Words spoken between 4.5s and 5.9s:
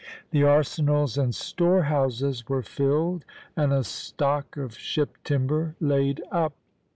of ship timber